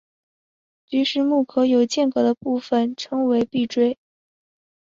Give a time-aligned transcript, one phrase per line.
[0.87, 3.99] 菊石目壳有间隔的部份称为闭锥。